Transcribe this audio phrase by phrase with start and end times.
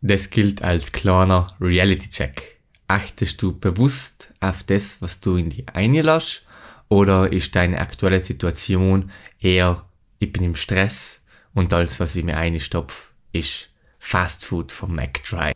[0.00, 2.60] Das gilt als kleiner Reality-Check.
[2.86, 6.46] Achtest du bewusst auf das, was du in die einlässt,
[6.88, 9.84] oder ist deine aktuelle Situation eher,
[10.20, 11.20] ich bin im Stress
[11.52, 15.54] und alles, was ich mir einstopfe, ist Fast Food vom McDrive?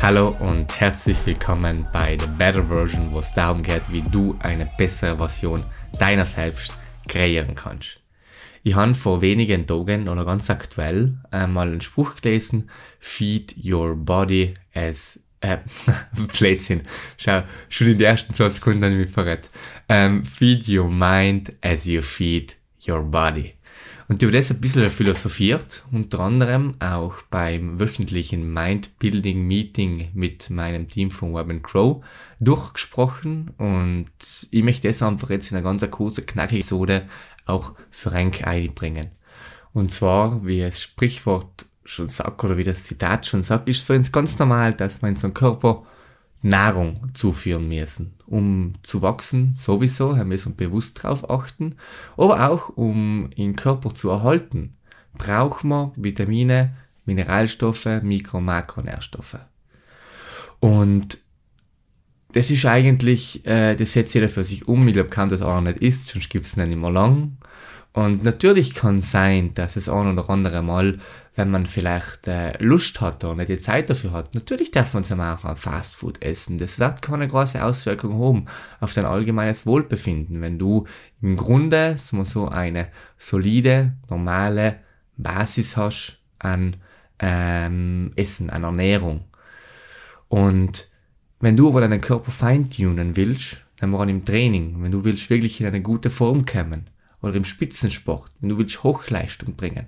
[0.00, 4.70] Hallo und herzlich willkommen bei The Better Version, wo es darum geht, wie du eine
[4.78, 5.64] bessere Version
[5.98, 6.76] deiner selbst
[7.08, 8.00] kreieren kannst.
[8.62, 14.54] Ich habe vor wenigen Tagen oder ganz aktuell einmal einen Spruch gelesen, Feed your body
[14.72, 15.58] as äh.
[17.18, 19.50] Schau, schon in den ersten zwei Sekunden habe ich mich verrät.
[19.88, 22.56] Ähm, feed your mind as you feed
[22.88, 23.53] your body.
[24.06, 30.86] Und über das ein bisschen philosophiert, unter anderem auch beim wöchentlichen Mind-Building Meeting mit meinem
[30.88, 32.04] Team von Web Crow
[32.38, 34.10] durchgesprochen und
[34.50, 37.08] ich möchte das einfach jetzt in einer ganz kurzen, knackigen Episode
[37.46, 39.10] auch für Rank einbringen.
[39.72, 43.94] Und zwar, wie das Sprichwort schon sagt oder wie das Zitat schon sagt, ist für
[43.94, 45.84] uns ganz normal, dass man in so einem Körper
[46.44, 48.12] Nahrung zuführen müssen.
[48.26, 51.74] Um zu wachsen, sowieso, wir so bewusst drauf achten.
[52.18, 54.76] Aber auch um den Körper zu erhalten,
[55.14, 59.38] braucht man Vitamine, Mineralstoffe, Mikro- und Makronährstoffe.
[60.60, 61.18] Und
[62.32, 64.86] das ist eigentlich, äh, das setzt jeder für sich um.
[64.86, 67.38] Ich glaube, kann das auch nicht ist, sonst gibt es nicht mehr lang.
[67.94, 70.98] Und natürlich kann sein, dass es ein oder andere Mal,
[71.36, 75.04] wenn man vielleicht äh, Lust hat oder nicht die Zeit dafür hat, natürlich darf man
[75.04, 76.58] zum auch Fast Food essen.
[76.58, 78.46] Das wird keine große Auswirkung haben
[78.80, 80.88] auf dein allgemeines Wohlbefinden, wenn du
[81.22, 84.80] im Grunde so eine solide, normale
[85.16, 86.74] Basis hast an
[87.20, 89.22] ähm, Essen, an Ernährung.
[90.26, 90.90] Und
[91.38, 95.60] wenn du aber deinen Körper feintunen willst, dann war im Training, wenn du willst wirklich
[95.60, 96.90] in eine gute Form kommen,
[97.24, 99.86] oder im Spitzensport, wenn du willst Hochleistung bringen,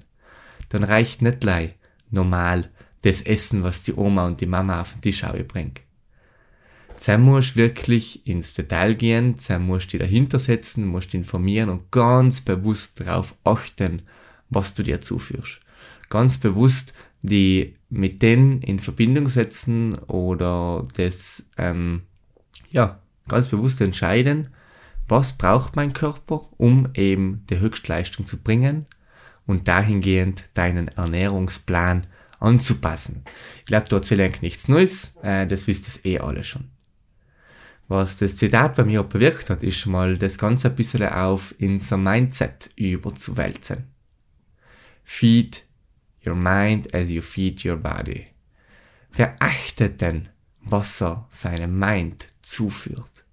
[0.71, 1.75] dann reicht nicht lei
[2.11, 2.71] normal
[3.03, 5.83] das Essen, was die Oma und die Mama auf den Tisch bringt.
[7.05, 11.69] Dann musst du wirklich ins Detail gehen, dann musst du dich dahinter setzen, musst informieren
[11.69, 14.03] und ganz bewusst darauf achten,
[14.49, 15.61] was du dir zuführst.
[16.09, 22.03] Ganz bewusst die mit denen in Verbindung setzen oder das, ähm,
[22.71, 24.49] ja, ganz bewusst entscheiden,
[25.09, 28.87] was braucht mein Körper, um eben die Höchstleistung zu bringen
[29.47, 32.07] und dahingehend deinen Ernährungsplan
[32.41, 33.25] anzupassen.
[33.59, 36.71] Ich glaube, dort erzähle ich nichts Neues, äh, das wisst ihr eh alle schon.
[37.89, 41.97] Was das Zitat bei mir bewirkt hat, ist mal das Ganze ein bisschen auf unser
[41.97, 43.85] Mindset überzuwälzen.
[45.05, 45.65] Feed
[46.27, 48.27] your mind as you feed your body.
[49.13, 50.29] Wer achtet denn,
[50.61, 53.26] was er seinem Mind zuführt?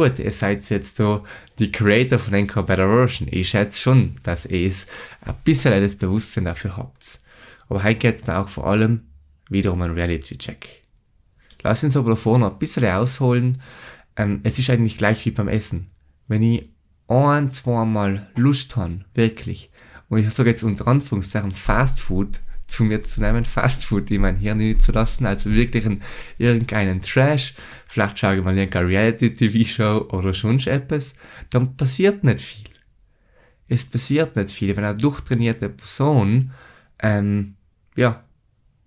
[0.00, 1.24] Gut, ihr seid jetzt so
[1.58, 3.28] die Creator von Anchor Better Version.
[3.30, 4.86] Ich schätze schon, dass ihr es
[5.20, 7.20] ein bisschen das Bewusstsein dafür habt.
[7.68, 9.02] Aber heute geht es auch vor allem
[9.50, 10.84] wieder um einen Reality-Check.
[11.62, 13.60] Lass uns aber davor noch ein bisschen ausholen.
[14.16, 15.90] Ähm, es ist eigentlich gleich wie beim Essen.
[16.28, 16.70] Wenn ich
[17.06, 19.70] ein, zweimal Lust habe, wirklich,
[20.08, 22.40] und ich sage jetzt unter Anführungszeichen Fast Food,
[22.70, 26.02] zu mir zu nehmen, Fastfood in mein Hirn zu lassen, also wirklich einen,
[26.38, 27.54] irgendeinen Trash,
[27.88, 31.14] vielleicht schaue ich mal irgendeine Reality-TV-Show oder sonst etwas,
[31.50, 32.64] dann passiert nicht viel.
[33.68, 34.76] Es passiert nicht viel.
[34.76, 36.52] Wenn eine durchtrainierte Person,
[37.00, 37.54] ähm,
[37.96, 38.24] ja,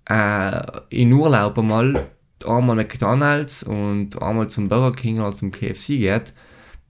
[0.05, 2.09] äh, in Urlaub einmal
[2.45, 6.33] einmal McDonalds und einmal zum Burger King oder zum KFC geht,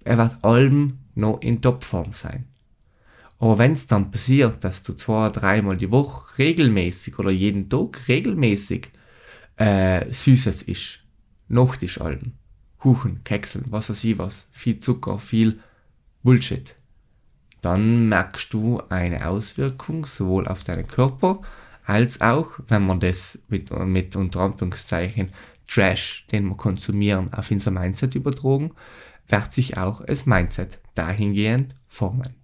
[0.03, 2.45] er wird allem noch in Topform sein.
[3.43, 8.07] Aber wenn es dann passiert, dass du zwei, dreimal die Woche regelmäßig oder jeden Tag
[8.07, 8.89] regelmäßig
[9.57, 10.99] äh, Süßes isst,
[11.49, 12.37] Nachtischalben,
[12.77, 15.59] Kuchen, Kekseln, was weiß ich was, viel Zucker, viel
[16.23, 16.73] Bullshit,
[17.59, 21.41] dann merkst du eine Auswirkung sowohl auf deinen Körper
[21.83, 25.33] als auch, wenn man das mit, mit unter Anführungszeichen
[25.67, 28.71] Trash, den wir konsumieren, auf unser Mindset übertragen,
[29.27, 32.42] wird sich auch das Mindset dahingehend formen.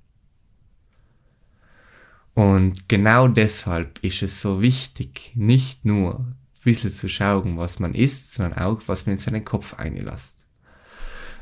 [2.40, 7.94] Und genau deshalb ist es so wichtig, nicht nur ein bisschen zu schauen, was man
[7.94, 10.48] isst, sondern auch, was man in seinen Kopf einlässt.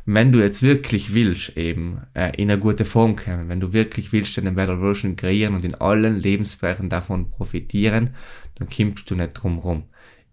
[0.08, 4.12] Wenn du jetzt wirklich willst, eben äh, in eine gute Form kommen, wenn du wirklich
[4.12, 8.16] willst, eine Better Version kreieren und in allen Lebensbereichen davon profitieren,
[8.56, 9.84] dann kommst du nicht drum rum.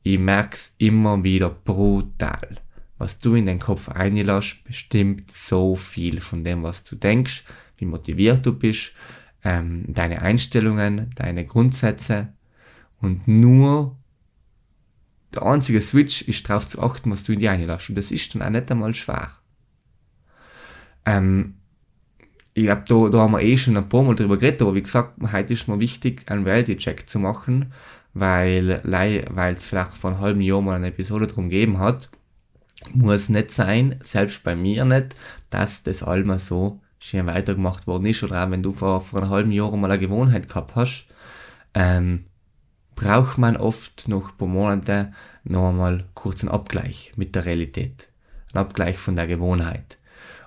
[0.02, 2.56] Ich merk's immer wieder brutal.
[2.96, 7.44] Was du in den Kopf einlässt, bestimmt so viel von dem, was du denkst,
[7.76, 8.92] wie motiviert du bist,
[9.44, 12.32] ähm, deine Einstellungen, deine Grundsätze
[13.00, 13.96] und nur
[15.34, 17.88] der einzige Switch ist darauf zu achten, was du in die einlässt.
[17.88, 19.30] Und das ist dann auch nicht einmal schwer.
[21.04, 21.56] Ähm,
[22.54, 24.82] ich glaube, da, da haben wir eh schon ein paar Mal drüber geredet, aber wie
[24.82, 27.72] gesagt, heute ist mir wichtig, einen Reality-Check zu machen,
[28.12, 32.10] weil es vielleicht vor einem halben Jahr mal eine Episode drum gegeben hat.
[32.92, 35.16] Muss nicht sein, selbst bei mir nicht,
[35.50, 39.30] dass das Alma so schön weitergemacht worden ist oder auch wenn du vor, vor einem
[39.30, 41.06] halben Jahr mal eine Gewohnheit gehabt hast,
[41.74, 42.24] ähm,
[42.94, 45.12] braucht man oft noch ein paar Monate
[45.42, 48.08] noch einmal kurz einen Abgleich mit der Realität.
[48.52, 49.98] Ein Abgleich von der Gewohnheit.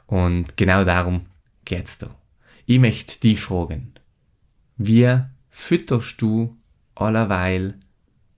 [0.08, 1.28] Und genau darum
[1.64, 2.16] geht's da.
[2.66, 3.94] Ich möchte dich fragen,
[4.78, 5.16] wie
[5.50, 6.58] fütterst du
[6.96, 7.80] allerweil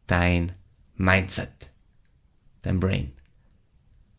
[0.07, 0.51] dein
[0.95, 1.71] Mindset,
[2.63, 3.13] dein Brain?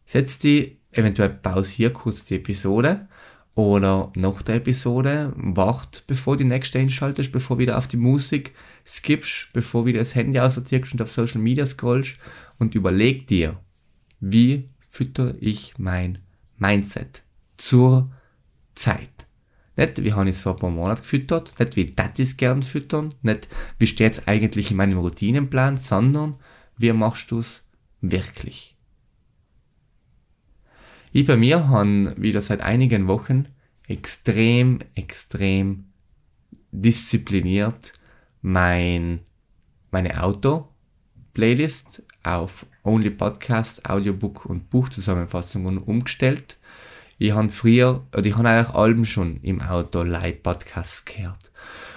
[0.06, 3.08] Setz die eventuell pausier kurz die Episode
[3.54, 8.54] oder nach der Episode, wart bevor die nächste einschaltest, bevor wieder auf die Musik
[8.86, 12.18] skippst, bevor wieder das Handy aussortierst und auf Social Media scrollst
[12.58, 13.58] und überleg dir,
[14.20, 16.18] wie fütter ich mein
[16.58, 17.22] Mindset
[17.56, 18.10] zur
[18.74, 19.26] Zeit.
[19.76, 22.62] Nicht, wie habe ich es vor ein paar Monaten gefüttert, nicht wie das ist gern
[22.62, 23.48] füttern, nicht
[23.78, 26.36] wie steht es eigentlich in meinem Routinenplan, sondern
[26.76, 27.66] wie machst du es
[28.00, 28.76] wirklich.
[31.12, 33.46] Ich bei mir habe wieder seit einigen Wochen
[33.88, 35.86] extrem, extrem
[36.70, 37.92] diszipliniert
[38.42, 39.18] mein,
[39.90, 46.58] meine Auto-Playlist auf Only Podcast, Audiobook und Buchzusammenfassungen umgestellt.
[47.22, 51.52] Ich habe früher, oder ich habe eigentlich Alben schon im Auto live Podcasts gehört.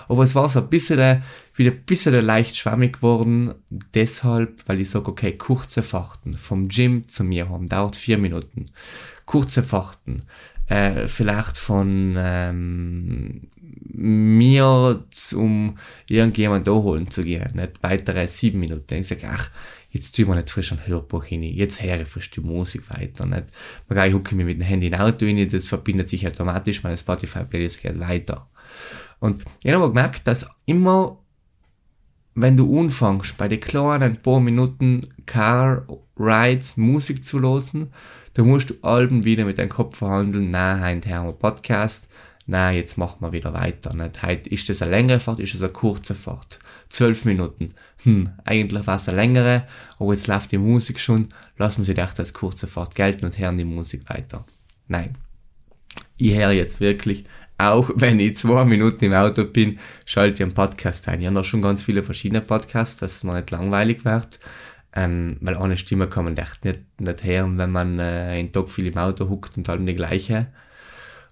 [0.09, 1.23] Aber es war so ein bisschen,
[1.55, 7.07] wieder ein bisschen leicht schwammig geworden, deshalb, weil ich sage, okay, kurze Fahrten vom Gym
[7.07, 8.71] zu mir haben, dauert vier Minuten.
[9.25, 10.23] Kurze Fahrten,
[10.73, 13.41] äh, vielleicht von ähm,
[13.93, 15.77] mir zum
[16.09, 18.95] irgendjemand da holen zu gehen, nicht weitere sieben Minuten.
[18.95, 19.51] Ich sage, ach,
[19.91, 23.27] jetzt ich mir nicht frisch ein Hörbuch hin, jetzt höre ich frisch die Musik weiter,
[23.27, 23.45] nicht?
[23.87, 26.97] Man ich hucke mich mit dem Handy in Auto rein, das verbindet sich automatisch, meine
[26.97, 28.49] Spotify-Playlist geht weiter.
[29.19, 31.19] Und ich habe gemerkt, dass immer,
[32.35, 35.85] wenn du anfängst, bei den kleinen paar Minuten Car
[36.17, 37.93] Rides Musik zu losen,
[38.33, 42.09] da musst du Alben wieder mit deinem Kopf verhandeln, na, heute haben wir Podcast,
[42.45, 43.93] na, jetzt machen wir wieder weiter.
[43.95, 44.21] Nicht?
[44.21, 46.59] Heute ist das eine längere Fahrt, ist das eine kurze Fahrt.
[46.89, 47.69] Zwölf Minuten.
[48.03, 49.67] Hm, eigentlich war es eine längere,
[49.99, 53.37] aber jetzt läuft die Musik schon, lassen wir sie echt als kurze Fahrt gelten und
[53.37, 54.45] hören die Musik weiter.
[54.87, 55.15] Nein.
[56.17, 57.25] Ich höre jetzt wirklich,
[57.57, 61.21] auch wenn ich zwei Minuten im Auto bin, schalte ich einen Podcast ein.
[61.21, 64.39] Ich habe noch schon ganz viele verschiedene Podcasts, dass es mir nicht langweilig wird.
[64.95, 68.69] Ähm, weil eine Stimme kann man echt nicht, nicht hören, wenn man äh, einen Tag
[68.69, 70.47] viel im Auto huckt und allem die gleiche.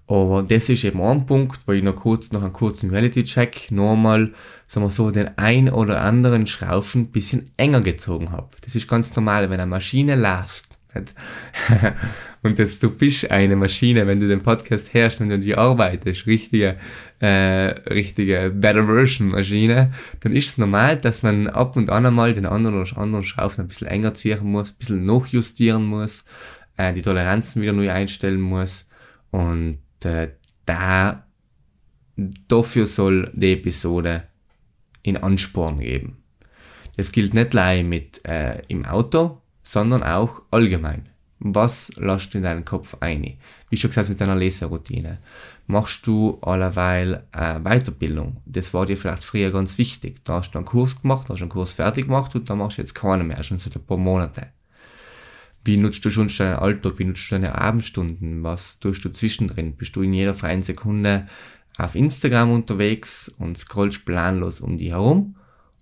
[0.07, 4.33] Aber das ist eben ein Punkt, wo ich noch kurz nach einem kurzen Reality-Check nochmal,
[4.67, 8.49] sagen wir so, den ein oder anderen Schraufen ein bisschen enger gezogen habe.
[8.61, 10.70] Das ist ganz normal, wenn eine Maschine läuft.
[12.43, 16.27] und jetzt, du bist eine Maschine, wenn du den Podcast hörst, wenn du die arbeitest,
[16.27, 16.77] richtige,
[17.19, 22.33] äh, richtige Better Version Maschine, dann ist es normal, dass man ab und an einmal
[22.33, 26.25] den anderen oder anderen Schraufen ein bisschen enger ziehen muss, ein bisschen nachjustieren muss,
[26.77, 28.87] äh, die Toleranzen wieder neu einstellen muss
[29.31, 30.29] und äh,
[30.65, 31.25] da,
[32.47, 34.23] dafür soll die Episode
[35.03, 36.17] in Ansporn geben.
[36.97, 39.40] Das gilt nicht allein mit äh, im Auto,
[39.71, 41.05] sondern auch allgemein.
[41.39, 43.37] Was lässt du in deinen Kopf ein?
[43.69, 45.19] Wie schon gesagt, mit deiner Leseroutine.
[45.65, 48.41] Machst du allerweil äh, Weiterbildung?
[48.45, 50.25] Das war dir vielleicht früher ganz wichtig.
[50.25, 52.81] Da hast du einen Kurs gemacht, hast einen Kurs fertig gemacht und da machst du
[52.81, 54.47] jetzt keinen mehr, schon seit ein paar Monaten.
[55.63, 56.99] Wie nutzt du schon deinen Alltag?
[56.99, 58.43] Wie nutzt du deine Abendstunden?
[58.43, 59.77] Was tust du zwischendrin?
[59.77, 61.29] Bist du in jeder freien Sekunde
[61.77, 65.37] auf Instagram unterwegs und scrollst planlos um dich herum?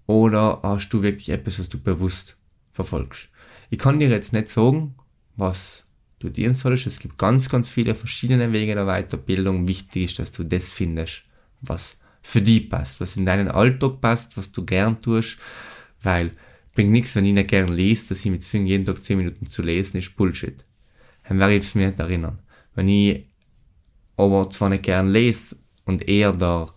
[0.06, 2.38] Oder hast du wirklich etwas, was du bewusst
[2.72, 3.30] verfolgst?
[3.70, 4.96] Ich kann dir jetzt nicht sagen,
[5.36, 5.86] was
[6.20, 6.88] du dienen sollst.
[6.88, 9.68] Es gibt ganz, ganz viele verschiedene Wege der Weiterbildung.
[9.68, 11.24] Wichtig ist, dass du das findest,
[11.62, 15.38] was für dich passt, was in deinen Alltag passt, was du gern tust,
[16.02, 16.32] weil
[16.74, 19.50] bringt nichts, wenn ich nicht gern lese, dass ich mit zwingen, jeden Tag 10 Minuten
[19.50, 20.66] zu lesen, ist Bullshit.
[21.28, 22.40] Dann werde ich es mir nicht erinnern.
[22.76, 23.26] Wenn ich
[24.18, 26.70] aber zwar nicht gern lese und eher der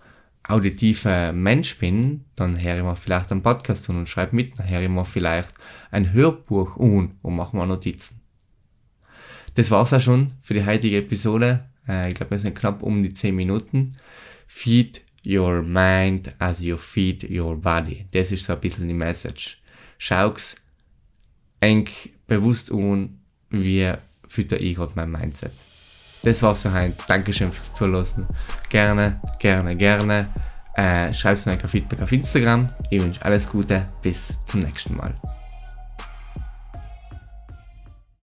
[0.53, 4.69] auditive Mensch bin, dann höre ich mir vielleicht einen Podcast an und schreibe mit, dann
[4.69, 5.53] höre ich mir vielleicht
[5.91, 8.21] ein Hörbuch an und mache mir Notizen.
[9.55, 11.65] Das war's auch schon für die heutige Episode.
[11.87, 13.97] Äh, ich glaube, wir sind knapp um die 10 Minuten.
[14.47, 18.07] Feed your mind as you feed your body.
[18.11, 19.63] Das ist so ein bisschen die Message
[20.03, 20.57] schau's
[21.61, 21.89] eng
[22.27, 23.93] bewusst an, wie
[24.27, 25.53] fütter ich gerade mein Mindset.
[26.23, 26.95] Das war's für heute.
[27.09, 28.27] Dankeschön fürs Zuhören.
[28.69, 30.29] Gerne, gerne, gerne.
[30.77, 32.71] Äh, schreib's mir ein Feedback auf Instagram.
[32.91, 33.85] Ich wünsche alles Gute.
[34.03, 35.15] Bis zum nächsten Mal.